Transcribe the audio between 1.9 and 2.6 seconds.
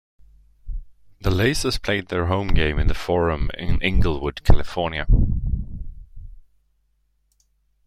their home